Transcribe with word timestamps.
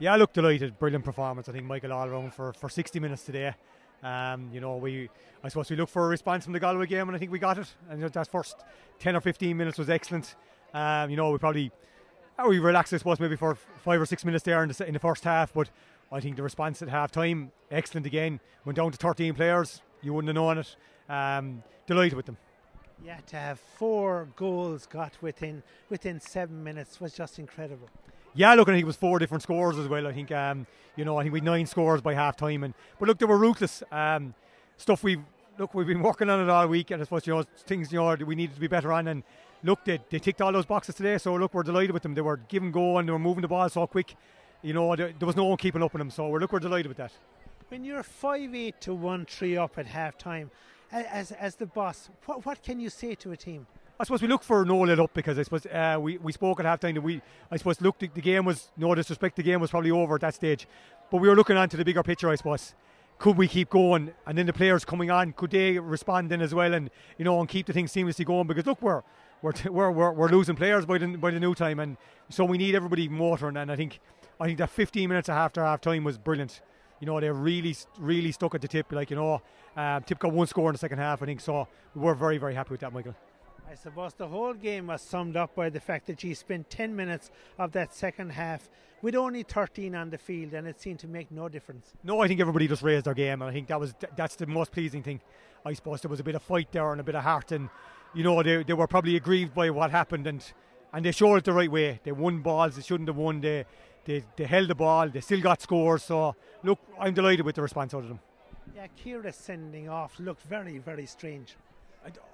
Yeah, 0.00 0.14
I 0.14 0.16
look 0.16 0.32
delighted. 0.32 0.78
Brilliant 0.78 1.04
performance. 1.04 1.46
I 1.50 1.52
think 1.52 1.66
Michael 1.66 1.92
all 1.92 2.08
around 2.08 2.32
for, 2.32 2.54
for 2.54 2.70
60 2.70 2.98
minutes 3.00 3.22
today. 3.22 3.54
Um, 4.02 4.48
you 4.50 4.58
know, 4.58 4.78
we 4.78 5.10
I 5.44 5.48
suppose 5.50 5.68
we 5.68 5.76
look 5.76 5.90
for 5.90 6.06
a 6.06 6.08
response 6.08 6.44
from 6.44 6.54
the 6.54 6.58
Galway 6.58 6.86
game, 6.86 7.06
and 7.06 7.14
I 7.14 7.18
think 7.18 7.30
we 7.30 7.38
got 7.38 7.58
it. 7.58 7.66
And 7.90 8.02
that 8.02 8.30
first 8.30 8.56
10 9.00 9.14
or 9.14 9.20
15 9.20 9.54
minutes 9.54 9.76
was 9.76 9.90
excellent. 9.90 10.36
Um, 10.72 11.10
you 11.10 11.16
know, 11.16 11.30
we 11.30 11.36
probably 11.36 11.70
we 12.48 12.58
relaxed, 12.58 12.94
I 12.94 12.96
suppose, 12.96 13.20
maybe 13.20 13.36
for 13.36 13.54
five 13.54 14.00
or 14.00 14.06
six 14.06 14.24
minutes 14.24 14.42
there 14.42 14.62
in 14.62 14.70
the, 14.70 14.86
in 14.86 14.94
the 14.94 14.98
first 14.98 15.22
half, 15.24 15.52
but 15.52 15.68
I 16.10 16.18
think 16.20 16.36
the 16.36 16.42
response 16.42 16.80
at 16.80 16.88
half 16.88 17.12
time, 17.12 17.52
excellent 17.70 18.06
again. 18.06 18.40
Went 18.64 18.76
down 18.76 18.92
to 18.92 18.96
13 18.96 19.34
players. 19.34 19.82
You 20.00 20.14
wouldn't 20.14 20.28
have 20.28 20.34
known 20.34 20.56
it. 20.56 20.76
Um, 21.10 21.62
delighted 21.86 22.14
with 22.14 22.24
them. 22.24 22.38
Yeah, 23.04 23.18
to 23.26 23.36
have 23.36 23.60
four 23.60 24.28
goals 24.34 24.86
got 24.86 25.20
within 25.20 25.62
within 25.90 26.20
seven 26.20 26.64
minutes 26.64 27.00
was 27.02 27.12
just 27.12 27.38
incredible. 27.38 27.90
Yeah, 28.34 28.54
look, 28.54 28.68
I 28.68 28.72
think 28.72 28.82
it 28.82 28.86
was 28.86 28.96
four 28.96 29.18
different 29.18 29.42
scores 29.42 29.78
as 29.78 29.88
well. 29.88 30.06
I 30.06 30.12
think, 30.12 30.30
um, 30.30 30.66
you 30.96 31.04
know, 31.04 31.18
I 31.18 31.22
think 31.22 31.32
we 31.32 31.40
had 31.40 31.44
nine 31.44 31.66
scores 31.66 32.00
by 32.00 32.14
half 32.14 32.36
time, 32.36 32.62
and 32.62 32.74
but 32.98 33.08
look, 33.08 33.18
they 33.18 33.26
were 33.26 33.38
ruthless. 33.38 33.82
Um, 33.90 34.34
stuff 34.76 35.02
we've 35.02 35.20
look, 35.58 35.74
we've 35.74 35.86
been 35.86 36.02
working 36.02 36.30
on 36.30 36.40
it 36.40 36.48
all 36.48 36.66
week, 36.66 36.90
and 36.90 37.00
I 37.00 37.04
suppose 37.04 37.26
you 37.26 37.34
know 37.34 37.42
things 37.42 37.92
you 37.92 37.98
know 37.98 38.16
we 38.26 38.34
needed 38.34 38.54
to 38.54 38.60
be 38.60 38.66
better 38.66 38.92
on. 38.92 39.08
And 39.08 39.22
look, 39.62 39.84
they, 39.84 40.00
they 40.10 40.18
ticked 40.18 40.40
all 40.40 40.52
those 40.52 40.66
boxes 40.66 40.94
today. 40.94 41.18
So 41.18 41.34
look, 41.34 41.54
we're 41.54 41.62
delighted 41.62 41.92
with 41.92 42.02
them. 42.02 42.14
They 42.14 42.22
were 42.22 42.38
giving 42.48 42.72
go 42.72 42.98
and 42.98 43.08
they 43.08 43.12
were 43.12 43.18
moving 43.18 43.42
the 43.42 43.48
ball 43.48 43.68
so 43.68 43.86
quick. 43.86 44.14
You 44.62 44.72
know, 44.74 44.96
there, 44.96 45.12
there 45.18 45.26
was 45.26 45.36
no 45.36 45.44
one 45.44 45.56
keeping 45.56 45.82
up 45.82 45.92
with 45.92 46.00
them. 46.00 46.10
So 46.10 46.28
we're 46.28 46.40
look, 46.40 46.52
we're 46.52 46.60
delighted 46.60 46.88
with 46.88 46.96
that. 46.96 47.12
When 47.68 47.84
you're 47.84 48.02
five 48.02 48.54
eight 48.54 48.80
to 48.82 48.94
one 48.94 49.26
three 49.26 49.56
up 49.56 49.78
at 49.78 49.86
half 49.86 50.18
time, 50.18 50.50
as 50.90 51.32
as 51.32 51.56
the 51.56 51.66
boss, 51.66 52.08
what 52.26 52.44
what 52.46 52.62
can 52.62 52.80
you 52.80 52.90
say 52.90 53.14
to 53.16 53.32
a 53.32 53.36
team? 53.36 53.66
I 54.00 54.04
suppose 54.04 54.22
we 54.22 54.28
look 54.28 54.42
for 54.42 54.64
no 54.64 54.78
let 54.78 54.98
up 54.98 55.12
because 55.12 55.38
I 55.38 55.42
suppose 55.42 55.66
uh, 55.66 55.98
we, 56.00 56.16
we 56.16 56.32
spoke 56.32 56.58
at 56.58 56.64
halftime 56.64 56.94
that 56.94 57.02
we 57.02 57.20
I 57.50 57.58
suppose 57.58 57.82
look 57.82 57.98
the, 57.98 58.08
the, 58.08 58.22
game 58.22 58.46
was 58.46 58.70
no 58.78 58.94
disrespect 58.94 59.36
the 59.36 59.42
game 59.42 59.60
was 59.60 59.68
probably 59.68 59.90
over 59.90 60.14
at 60.14 60.22
that 60.22 60.34
stage, 60.34 60.66
but 61.10 61.18
we 61.18 61.28
were 61.28 61.36
looking 61.36 61.58
onto 61.58 61.76
the 61.76 61.84
bigger 61.84 62.02
picture 62.02 62.30
I 62.30 62.36
suppose. 62.36 62.74
Could 63.18 63.36
we 63.36 63.46
keep 63.46 63.68
going 63.68 64.14
and 64.26 64.38
then 64.38 64.46
the 64.46 64.54
players 64.54 64.86
coming 64.86 65.10
on 65.10 65.34
could 65.34 65.50
they 65.50 65.78
respond 65.78 66.32
in 66.32 66.40
as 66.40 66.54
well 66.54 66.72
and 66.72 66.88
you 67.18 67.26
know 67.26 67.40
and 67.40 67.46
keep 67.46 67.66
the 67.66 67.74
thing 67.74 67.84
seamlessly 67.84 68.24
going 68.24 68.46
because 68.46 68.64
look 68.64 68.80
we're 68.80 69.02
we're, 69.42 69.52
we're, 69.90 70.12
we're, 70.12 70.28
losing 70.30 70.56
players 70.56 70.86
by 70.86 70.96
the 70.96 71.06
by 71.18 71.30
the 71.30 71.38
new 71.38 71.54
time 71.54 71.78
and 71.78 71.98
so 72.30 72.46
we 72.46 72.56
need 72.56 72.74
everybody 72.74 73.06
motoring 73.06 73.58
and 73.58 73.70
I 73.70 73.76
think 73.76 74.00
I 74.40 74.46
think 74.46 74.56
that 74.60 74.70
15 74.70 75.10
minutes 75.10 75.28
after 75.28 75.62
half 75.62 75.82
time 75.82 76.04
was 76.04 76.16
brilliant. 76.16 76.62
You 77.00 77.06
know 77.06 77.20
they 77.20 77.28
really 77.30 77.76
really 77.98 78.32
stuck 78.32 78.54
at 78.54 78.62
the 78.62 78.68
tip 78.68 78.90
like 78.92 79.10
you 79.10 79.16
know 79.16 79.42
um, 79.76 80.02
Tip 80.04 80.18
got 80.18 80.32
one 80.32 80.46
score 80.46 80.70
in 80.70 80.72
the 80.72 80.78
second 80.78 80.96
half 80.96 81.22
I 81.22 81.26
think 81.26 81.42
so 81.42 81.68
we 81.94 82.00
were 82.00 82.14
very 82.14 82.38
very 82.38 82.54
happy 82.54 82.70
with 82.70 82.80
that 82.80 82.94
Michael. 82.94 83.14
I 83.70 83.76
suppose 83.76 84.14
the 84.14 84.26
whole 84.26 84.54
game 84.54 84.88
was 84.88 85.00
summed 85.00 85.36
up 85.36 85.54
by 85.54 85.70
the 85.70 85.78
fact 85.78 86.08
that 86.08 86.20
she 86.20 86.34
spent 86.34 86.68
10 86.70 86.96
minutes 86.96 87.30
of 87.56 87.70
that 87.72 87.94
second 87.94 88.30
half 88.30 88.68
with 89.00 89.14
only 89.14 89.44
13 89.44 89.94
on 89.94 90.10
the 90.10 90.18
field 90.18 90.54
and 90.54 90.66
it 90.66 90.80
seemed 90.80 90.98
to 90.98 91.06
make 91.06 91.30
no 91.30 91.48
difference. 91.48 91.92
No, 92.02 92.20
I 92.20 92.26
think 92.26 92.40
everybody 92.40 92.66
just 92.66 92.82
raised 92.82 93.04
their 93.04 93.14
game 93.14 93.42
and 93.42 93.48
I 93.48 93.52
think 93.52 93.68
that 93.68 93.78
was 93.78 93.94
that's 94.16 94.34
the 94.34 94.48
most 94.48 94.72
pleasing 94.72 95.04
thing. 95.04 95.20
I 95.64 95.74
suppose 95.74 96.00
there 96.00 96.10
was 96.10 96.18
a 96.18 96.24
bit 96.24 96.34
of 96.34 96.42
fight 96.42 96.72
there 96.72 96.90
and 96.90 97.00
a 97.00 97.04
bit 97.04 97.14
of 97.14 97.22
heart 97.22 97.52
and 97.52 97.68
you 98.12 98.24
know 98.24 98.42
they, 98.42 98.64
they 98.64 98.72
were 98.72 98.88
probably 98.88 99.14
aggrieved 99.14 99.54
by 99.54 99.70
what 99.70 99.92
happened 99.92 100.26
and 100.26 100.42
and 100.92 101.04
they 101.04 101.12
showed 101.12 101.36
it 101.36 101.44
the 101.44 101.52
right 101.52 101.70
way. 101.70 102.00
They 102.02 102.10
won 102.10 102.40
balls 102.40 102.74
they 102.74 102.82
shouldn't 102.82 103.08
have 103.08 103.16
won. 103.16 103.40
They 103.40 103.66
they, 104.04 104.24
they 104.34 104.46
held 104.46 104.66
the 104.66 104.74
ball. 104.74 105.08
They 105.10 105.20
still 105.20 105.40
got 105.40 105.62
scores. 105.62 106.02
So 106.02 106.34
look, 106.64 106.80
I'm 106.98 107.14
delighted 107.14 107.46
with 107.46 107.54
the 107.54 107.62
response 107.62 107.94
out 107.94 108.02
of 108.02 108.08
them. 108.08 108.18
Yeah, 108.74 108.88
Ciara 109.00 109.32
sending 109.32 109.88
off 109.88 110.18
looked 110.18 110.42
very 110.42 110.78
very 110.78 111.06
strange. 111.06 111.54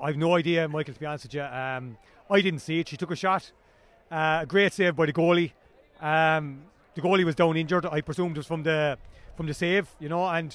I, 0.00 0.06
have 0.06 0.16
no 0.16 0.34
idea, 0.34 0.68
Michael. 0.68 0.94
To 0.94 1.00
be 1.00 1.06
honest 1.06 1.24
with 1.24 1.34
you, 1.34 1.42
um, 1.42 1.96
I 2.30 2.40
didn't 2.40 2.60
see 2.60 2.80
it. 2.80 2.88
She 2.88 2.96
took 2.96 3.10
a 3.10 3.16
shot. 3.16 3.52
Uh, 4.10 4.40
a 4.42 4.46
great 4.46 4.72
save 4.72 4.96
by 4.96 5.06
the 5.06 5.12
goalie. 5.12 5.52
Um, 6.00 6.64
the 6.94 7.00
goalie 7.00 7.24
was 7.24 7.34
down 7.34 7.56
injured. 7.56 7.86
I 7.86 8.00
presumed 8.00 8.36
it 8.36 8.40
was 8.40 8.46
from 8.46 8.62
the 8.62 8.98
from 9.36 9.46
the 9.46 9.54
save, 9.54 9.88
you 9.98 10.08
know, 10.08 10.26
and 10.26 10.54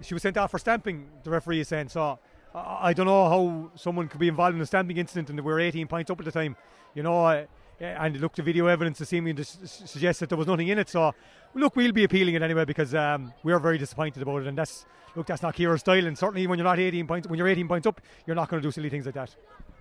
she 0.00 0.14
was 0.14 0.22
sent 0.22 0.36
off 0.36 0.50
for 0.50 0.58
stamping. 0.58 1.08
The 1.22 1.30
referee 1.30 1.60
is 1.60 1.68
saying 1.68 1.90
so. 1.90 2.18
I, 2.54 2.88
I 2.88 2.92
don't 2.92 3.06
know 3.06 3.28
how 3.28 3.70
someone 3.76 4.08
could 4.08 4.20
be 4.20 4.28
involved 4.28 4.56
in 4.56 4.62
a 4.62 4.66
stamping 4.66 4.96
incident, 4.96 5.30
and 5.30 5.38
we 5.38 5.44
were 5.52 5.60
18 5.60 5.86
points 5.86 6.10
up 6.10 6.18
at 6.18 6.24
the 6.24 6.32
time, 6.32 6.56
you 6.94 7.02
know. 7.02 7.46
And 7.80 8.20
look, 8.20 8.34
the 8.34 8.42
video 8.42 8.66
evidence 8.66 8.98
to 8.98 9.06
seem 9.06 9.34
to 9.34 9.44
suggest 9.44 10.20
that 10.20 10.28
there 10.28 10.38
was 10.38 10.48
nothing 10.48 10.68
in 10.68 10.78
it. 10.78 10.88
So, 10.88 11.14
look, 11.54 11.76
we'll 11.76 11.92
be 11.92 12.04
appealing 12.04 12.34
it 12.34 12.42
anyway 12.42 12.64
because 12.64 12.94
um, 12.94 13.32
we 13.44 13.52
are 13.52 13.60
very 13.60 13.78
disappointed 13.78 14.20
about 14.20 14.42
it, 14.42 14.48
and 14.48 14.58
that's 14.58 14.84
look, 15.14 15.26
that's 15.26 15.42
not 15.42 15.54
Ciara's 15.54 15.80
style, 15.80 16.06
and 16.06 16.18
certainly 16.18 16.46
when 16.46 16.58
you're 16.58 16.64
not 16.64 16.78
18 16.78 17.06
points, 17.06 17.28
when 17.28 17.38
you're 17.38 17.48
18 17.48 17.68
points 17.68 17.86
up, 17.86 18.00
you're 18.26 18.36
not 18.36 18.48
going 18.48 18.60
to 18.60 18.66
do 18.66 18.72
silly 18.72 18.88
things 18.88 19.06
like 19.06 19.14
that. 19.14 19.34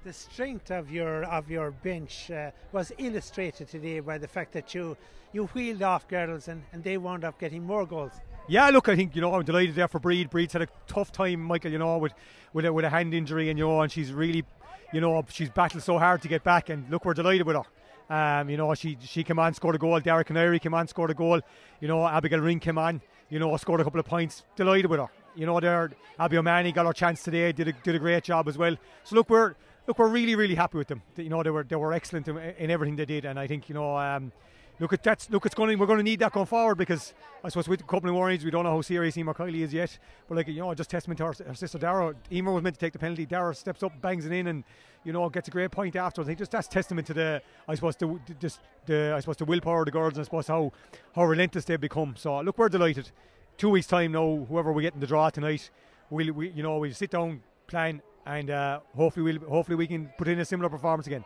The 0.03 0.13
strength 0.13 0.71
of 0.71 0.91
your 0.91 1.23
of 1.25 1.49
your 1.49 1.71
bench 1.71 2.29
uh, 2.31 2.51
was 2.71 2.91
illustrated 2.97 3.67
today 3.67 3.99
by 3.99 4.17
the 4.17 4.27
fact 4.27 4.53
that 4.53 4.75
you 4.75 4.95
you 5.33 5.45
wheeled 5.47 5.83
off 5.83 6.07
girls 6.07 6.47
and, 6.47 6.63
and 6.71 6.83
they 6.83 6.97
wound 6.97 7.23
up 7.23 7.39
getting 7.39 7.63
more 7.63 7.85
goals. 7.85 8.13
Yeah, 8.47 8.69
look, 8.69 8.87
I 8.87 8.95
think 8.95 9.15
you 9.15 9.21
know 9.21 9.33
I'm 9.33 9.43
delighted 9.43 9.75
there 9.75 9.87
for 9.87 9.99
Breed. 9.99 10.29
Breed's 10.29 10.53
had 10.53 10.61
a 10.61 10.67
tough 10.87 11.11
time, 11.11 11.41
Michael. 11.41 11.71
You 11.71 11.79
know, 11.79 11.97
with 11.97 12.13
with 12.53 12.65
a, 12.65 12.71
with 12.71 12.85
a 12.85 12.89
hand 12.89 13.13
injury, 13.13 13.49
and 13.49 13.59
you 13.59 13.67
know, 13.67 13.81
and 13.81 13.91
she's 13.91 14.13
really, 14.13 14.45
you 14.91 15.01
know, 15.01 15.23
she's 15.29 15.49
battled 15.49 15.83
so 15.83 15.97
hard 15.97 16.21
to 16.21 16.27
get 16.27 16.43
back. 16.43 16.69
And 16.69 16.89
look, 16.89 17.05
we're 17.05 17.13
delighted 17.13 17.45
with 17.45 17.57
her. 17.57 17.63
Um, 18.09 18.49
you 18.49 18.57
know, 18.57 18.73
she 18.73 18.97
she 19.01 19.23
came 19.23 19.39
on, 19.39 19.53
scored 19.53 19.75
a 19.75 19.77
goal. 19.77 19.99
Derek 19.99 20.27
Canary 20.27 20.59
came 20.59 20.73
on, 20.73 20.87
scored 20.87 21.11
a 21.11 21.13
goal. 21.13 21.41
You 21.81 21.87
know, 21.87 22.07
Abigail 22.07 22.39
Ring 22.39 22.59
came 22.59 22.77
on. 22.77 23.01
You 23.29 23.39
know, 23.39 23.55
scored 23.57 23.81
a 23.81 23.83
couple 23.83 23.99
of 23.99 24.05
points. 24.05 24.43
Delighted 24.55 24.89
with 24.89 24.99
her 24.99 25.09
you 25.37 25.45
know, 25.45 25.59
there 25.59 25.91
Abby 26.19 26.37
O'Mahony 26.37 26.71
got 26.71 26.85
her 26.85 26.93
chance 26.93 27.21
today, 27.21 27.51
did 27.51 27.67
a, 27.67 27.71
did 27.71 27.95
a 27.95 27.99
great 27.99 28.23
job 28.23 28.47
as 28.47 28.57
well. 28.57 28.75
So 29.03 29.15
look, 29.15 29.29
we're 29.29 29.53
look, 29.85 29.99
we're 29.99 30.07
really 30.09 30.35
really 30.35 30.55
happy 30.55 30.79
with 30.79 30.87
them. 30.87 31.03
You 31.15 31.29
know, 31.29 31.43
they 31.43 31.51
were 31.51 31.63
they 31.63 31.75
were 31.75 31.93
excellent 31.93 32.27
in, 32.27 32.37
in 32.37 32.71
everything 32.71 32.95
they 32.95 33.05
did, 33.05 33.23
and 33.23 33.39
I 33.39 33.47
think 33.47 33.69
you 33.69 33.75
know. 33.75 33.97
Um, 33.97 34.31
look 34.79 34.93
at 34.93 35.03
that's 35.03 35.29
look 35.29 35.45
it's 35.45 35.55
going 35.55 35.69
to, 35.69 35.75
we're 35.75 35.85
going 35.85 35.97
to 35.97 36.03
need 36.03 36.19
that 36.19 36.31
going 36.31 36.45
forward 36.45 36.75
because 36.75 37.13
I 37.43 37.49
suppose 37.49 37.67
with 37.67 37.81
a 37.81 37.83
couple 37.83 38.09
of 38.09 38.15
warnings 38.15 38.43
we 38.43 38.51
don't 38.51 38.63
know 38.63 38.71
how 38.71 38.81
serious 38.81 39.17
Emer 39.17 39.33
Kiley 39.33 39.61
is 39.61 39.73
yet. 39.73 39.97
But 40.27 40.35
like 40.35 40.47
you 40.47 40.59
know 40.59 40.73
just 40.73 40.89
testament 40.89 41.17
to 41.19 41.25
her 41.25 41.53
sister 41.55 41.77
Dara. 41.77 42.15
Emer 42.31 42.53
was 42.53 42.63
meant 42.63 42.75
to 42.75 42.79
take 42.79 42.93
the 42.93 42.99
penalty. 42.99 43.25
Dara 43.25 43.53
steps 43.55 43.83
up 43.83 43.99
bangs 44.01 44.25
it 44.25 44.31
in 44.31 44.47
and 44.47 44.63
you 45.03 45.13
know 45.13 45.27
gets 45.29 45.47
a 45.47 45.51
great 45.51 45.71
point 45.71 45.95
after 45.95 46.21
I 46.21 46.25
think 46.25 46.39
just 46.39 46.51
that's 46.51 46.67
testament 46.67 47.07
to 47.07 47.13
the 47.13 47.41
I 47.67 47.75
suppose 47.75 47.95
the 47.95 48.19
just 48.39 48.59
the 48.85 49.13
I 49.15 49.19
suppose 49.19 49.37
the 49.37 49.45
willpower 49.45 49.79
of 49.79 49.85
the 49.85 49.91
girls 49.91 50.13
and 50.13 50.21
I 50.21 50.23
suppose 50.23 50.47
how 50.47 50.71
how 51.15 51.25
relentless 51.25 51.65
they've 51.65 51.79
become. 51.79 52.15
So 52.17 52.39
look 52.41 52.57
we're 52.57 52.69
delighted. 52.69 53.11
Two 53.57 53.69
weeks' 53.69 53.87
time 53.87 54.11
now, 54.11 54.45
whoever 54.47 54.71
we 54.71 54.83
get 54.83 54.93
in 54.93 54.99
the 54.99 55.07
draw 55.07 55.31
tonight, 55.31 55.71
we'll 56.11 56.31
we, 56.33 56.49
you 56.49 56.61
know 56.61 56.77
we'll 56.77 56.93
sit 56.93 57.09
down, 57.09 57.41
plan, 57.65 58.03
and 58.27 58.51
uh, 58.51 58.81
hopefully 58.95 59.33
we'll 59.33 59.49
hopefully 59.49 59.75
we 59.75 59.87
can 59.87 60.11
put 60.17 60.27
in 60.27 60.39
a 60.39 60.45
similar 60.45 60.69
performance 60.69 61.07
again. 61.07 61.25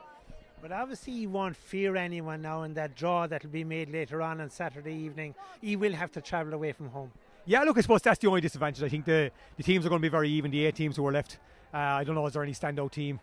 But 0.61 0.71
obviously, 0.71 1.13
he 1.13 1.27
won't 1.27 1.55
fear 1.55 1.95
anyone 1.95 2.41
now 2.41 2.63
in 2.63 2.73
that 2.75 2.95
draw 2.95 3.27
that 3.27 3.43
will 3.43 3.51
be 3.51 3.63
made 3.63 3.89
later 3.89 4.21
on 4.21 4.39
on 4.39 4.49
Saturday 4.49 4.93
evening. 4.93 5.33
He 5.59 5.75
will 5.75 5.93
have 5.93 6.11
to 6.11 6.21
travel 6.21 6.53
away 6.53 6.71
from 6.71 6.89
home. 6.89 7.11
Yeah, 7.45 7.63
look, 7.63 7.77
I 7.77 7.81
suppose 7.81 8.03
that's 8.03 8.19
the 8.19 8.27
only 8.27 8.41
disadvantage. 8.41 8.83
I 8.83 8.89
think 8.89 9.05
the, 9.05 9.31
the 9.57 9.63
teams 9.63 9.85
are 9.85 9.89
going 9.89 9.99
to 9.99 10.05
be 10.05 10.09
very 10.09 10.29
even. 10.29 10.51
The 10.51 10.65
eight 10.65 10.75
teams 10.75 10.97
who 10.97 11.07
are 11.07 11.11
left. 11.11 11.39
Uh, 11.73 11.77
I 11.77 12.03
don't 12.03 12.15
know, 12.15 12.25
is 12.27 12.33
there 12.33 12.43
any 12.43 12.53
standout 12.53 12.91
team? 12.91 13.19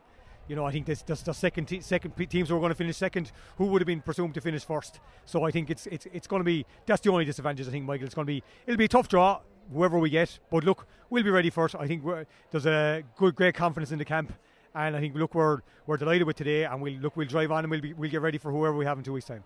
you 0.49 0.57
know, 0.57 0.65
I 0.65 0.73
think 0.73 0.87
there's, 0.87 1.03
the 1.03 1.33
second 1.33 1.67
te- 1.67 1.83
second 1.83 2.15
teams 2.29 2.49
who 2.49 2.57
are 2.57 2.59
going 2.59 2.71
to 2.71 2.75
finish 2.75 2.97
second, 2.97 3.31
who 3.59 3.67
would 3.67 3.83
have 3.83 3.87
been 3.87 4.01
presumed 4.01 4.35
to 4.35 4.41
finish 4.41 4.65
first. 4.65 4.99
So 5.27 5.45
I 5.45 5.51
think 5.51 5.71
it's 5.71 5.87
it's 5.87 6.07
it's 6.13 6.27
going 6.27 6.41
to 6.41 6.45
be 6.45 6.65
that's 6.87 7.03
the 7.03 7.11
only 7.11 7.27
disadvantage. 7.27 7.69
I 7.69 7.71
think 7.71 7.85
Michael, 7.85 8.07
it's 8.07 8.15
going 8.15 8.27
to 8.27 8.33
be 8.33 8.43
it'll 8.67 8.79
be 8.79 8.87
a 8.87 8.89
tough 8.89 9.09
draw 9.09 9.41
whoever 9.73 9.99
we 9.99 10.09
get, 10.09 10.39
but 10.51 10.65
look, 10.65 10.87
we'll 11.11 11.23
be 11.23 11.31
ready 11.31 11.51
for 11.51 11.67
it. 11.67 11.75
I 11.75 11.87
think 11.87 12.03
there's 12.51 12.65
a 12.65 13.03
good 13.17 13.35
great 13.35 13.55
confidence 13.55 13.93
in 13.93 13.99
the 13.99 14.05
camp. 14.05 14.33
And 14.75 14.97
I 14.97 15.01
think 15.01 15.15
look 15.15 15.35
we're 15.35 15.61
we're 15.87 15.97
delighted 15.97 16.27
with 16.27 16.37
today, 16.37 16.65
and 16.65 16.81
we'll 16.81 16.95
look 16.95 17.17
we'll 17.17 17.27
drive 17.27 17.51
on 17.51 17.65
and 17.65 17.71
we'll 17.71 17.81
be, 17.81 17.93
we'll 17.93 18.11
get 18.11 18.21
ready 18.21 18.39
for 18.39 18.53
whoever 18.53 18.77
we 18.77 18.85
have 18.85 18.99
in 18.99 19.05
two 19.05 19.15
weeks' 19.15 19.27
time. 19.27 19.45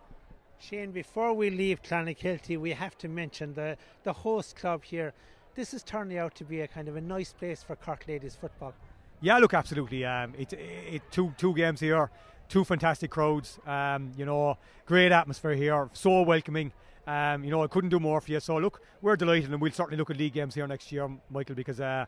Shane, 0.58 0.92
before 0.92 1.32
we 1.32 1.50
leave 1.50 1.82
Clonakilty, 1.82 2.58
we 2.58 2.70
have 2.70 2.96
to 2.98 3.08
mention 3.08 3.54
the 3.54 3.76
the 4.04 4.12
host 4.12 4.56
club 4.56 4.84
here. 4.84 5.12
This 5.54 5.74
is 5.74 5.82
turning 5.82 6.18
out 6.18 6.34
to 6.36 6.44
be 6.44 6.60
a 6.60 6.68
kind 6.68 6.88
of 6.88 6.96
a 6.96 7.00
nice 7.00 7.32
place 7.32 7.62
for 7.62 7.76
Cork 7.76 8.04
ladies 8.08 8.36
football. 8.40 8.72
Yeah, 9.20 9.38
look, 9.38 9.54
absolutely. 9.54 10.04
Um, 10.04 10.34
it, 10.38 10.52
it, 10.52 11.02
two 11.10 11.32
two 11.36 11.54
games 11.54 11.80
here, 11.80 12.10
two 12.48 12.64
fantastic 12.64 13.10
crowds. 13.10 13.58
Um, 13.66 14.12
you 14.16 14.24
know, 14.24 14.58
great 14.86 15.12
atmosphere 15.12 15.54
here, 15.54 15.88
so 15.92 16.22
welcoming. 16.22 16.72
Um, 17.06 17.42
you 17.44 17.50
know, 17.50 17.64
I 17.64 17.66
couldn't 17.66 17.90
do 17.90 17.98
more 17.98 18.20
for 18.20 18.30
you. 18.30 18.40
So 18.40 18.58
look, 18.58 18.80
we're 19.00 19.16
delighted, 19.16 19.50
and 19.50 19.60
we'll 19.60 19.72
certainly 19.72 19.96
look 19.96 20.10
at 20.10 20.16
league 20.16 20.34
games 20.34 20.54
here 20.54 20.66
next 20.66 20.90
year, 20.92 21.08
Michael, 21.30 21.54
because. 21.54 21.80
Uh, 21.80 22.06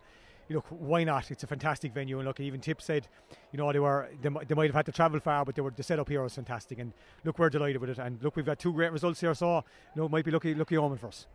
you 0.49 0.63
why 0.69 1.05
not? 1.05 1.31
It's 1.31 1.43
a 1.43 1.47
fantastic 1.47 1.93
venue, 1.93 2.19
and 2.19 2.27
look, 2.27 2.41
even 2.41 2.61
Tip 2.61 2.83
said, 2.83 3.09
you 3.53 3.59
know, 3.59 3.73
they 3.73 3.79
were 3.79 4.09
they, 4.21 4.29
they 4.47 4.55
might 4.55 4.67
have 4.67 4.75
had 4.75 4.87
to 4.87 4.93
travel 4.93 5.21
far, 5.21 5.45
but 5.45 5.55
they 5.55 5.63
were 5.63 5.71
the 5.71 5.83
setup 5.83 6.09
here 6.09 6.23
was 6.23 6.35
fantastic, 6.35 6.79
and 6.79 6.93
look, 7.25 7.39
we're 7.39 7.51
delighted 7.51 7.81
with 7.81 7.91
it, 7.91 7.99
and 7.99 8.23
look, 8.23 8.37
we've 8.37 8.47
got 8.47 8.59
two 8.59 8.73
great 8.73 8.93
results 8.93 9.21
here, 9.21 9.35
so 9.35 9.57
you 9.57 9.63
know, 9.97 10.07
it 10.07 10.11
might 10.11 10.25
be 10.25 10.31
lucky 10.31 10.55
lucky 10.55 10.77
omen 10.77 10.99
for 10.99 11.09
us. 11.09 11.27